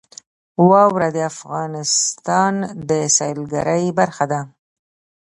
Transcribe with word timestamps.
واوره 0.69 1.09
د 1.15 1.17
افغانستان 1.31 2.53
د 2.89 2.91
سیلګرۍ 3.17 3.85
برخه 3.99 4.25
ده. 4.31 4.41